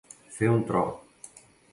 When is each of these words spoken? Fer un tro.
Fer 0.37 0.47
un 0.53 0.63
tro. 0.71 0.81